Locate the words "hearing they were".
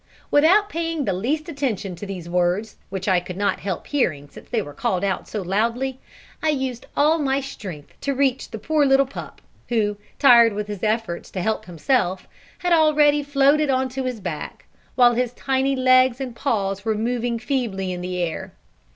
3.85-4.73